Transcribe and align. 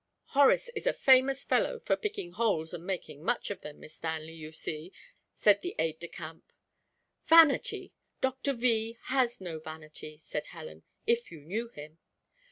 "Horace 0.33 0.67
is 0.69 0.87
a 0.87 0.93
famous 0.93 1.43
fellow 1.43 1.77
for 1.79 1.95
picking 1.95 2.31
holes 2.31 2.73
and 2.73 2.83
making 2.83 3.21
much 3.23 3.51
of 3.51 3.61
them, 3.61 3.79
Miss 3.79 3.93
Stanley, 3.93 4.33
you 4.33 4.51
see," 4.51 4.91
said 5.31 5.61
the 5.61 5.75
aide 5.77 5.99
de 5.99 6.07
camp. 6.07 6.51
"Vanity! 7.27 7.93
Doctor 8.19 8.53
V 8.53 8.97
has 9.13 9.39
no 9.39 9.59
vanity!" 9.59 10.17
said 10.17 10.47
Helen, 10.47 10.81
"if 11.05 11.31
you 11.31 11.41
knew 11.41 11.67
him." 11.67 11.99